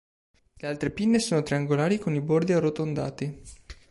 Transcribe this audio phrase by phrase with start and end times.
[0.55, 3.39] Le altre pinne sono triangolari con i bordi arrotondati.